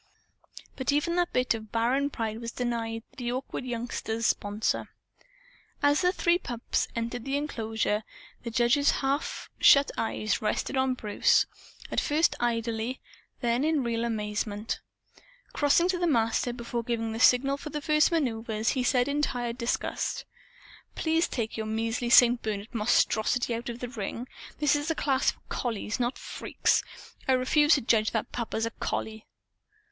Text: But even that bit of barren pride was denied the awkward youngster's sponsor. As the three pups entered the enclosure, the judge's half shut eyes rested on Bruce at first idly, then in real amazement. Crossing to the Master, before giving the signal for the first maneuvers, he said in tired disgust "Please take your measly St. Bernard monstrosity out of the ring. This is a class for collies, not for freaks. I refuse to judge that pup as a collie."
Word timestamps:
But 0.77 0.91
even 0.91 1.15
that 1.17 1.31
bit 1.31 1.53
of 1.53 1.71
barren 1.71 2.09
pride 2.09 2.41
was 2.41 2.51
denied 2.51 3.03
the 3.17 3.31
awkward 3.31 3.65
youngster's 3.65 4.25
sponsor. 4.25 4.89
As 5.83 6.01
the 6.01 6.11
three 6.11 6.39
pups 6.39 6.87
entered 6.95 7.23
the 7.23 7.37
enclosure, 7.37 8.03
the 8.41 8.49
judge's 8.49 8.89
half 9.05 9.47
shut 9.59 9.91
eyes 9.99 10.41
rested 10.41 10.75
on 10.75 10.95
Bruce 10.95 11.45
at 11.91 11.99
first 12.01 12.35
idly, 12.39 12.99
then 13.41 13.63
in 13.63 13.83
real 13.83 14.03
amazement. 14.03 14.79
Crossing 15.53 15.87
to 15.89 15.99
the 15.99 16.07
Master, 16.07 16.51
before 16.51 16.81
giving 16.81 17.11
the 17.11 17.19
signal 17.19 17.57
for 17.57 17.69
the 17.69 17.79
first 17.79 18.11
maneuvers, 18.11 18.69
he 18.69 18.81
said 18.81 19.07
in 19.07 19.21
tired 19.21 19.55
disgust 19.59 20.25
"Please 20.95 21.27
take 21.27 21.57
your 21.57 21.67
measly 21.67 22.09
St. 22.09 22.41
Bernard 22.41 22.73
monstrosity 22.73 23.53
out 23.53 23.69
of 23.69 23.77
the 23.77 23.89
ring. 23.89 24.27
This 24.57 24.75
is 24.75 24.89
a 24.89 24.95
class 24.95 25.29
for 25.29 25.41
collies, 25.49 25.99
not 25.99 26.17
for 26.17 26.25
freaks. 26.39 26.81
I 27.27 27.33
refuse 27.33 27.75
to 27.75 27.81
judge 27.81 28.09
that 28.13 28.31
pup 28.31 28.55
as 28.55 28.65
a 28.65 28.71
collie." 28.71 29.27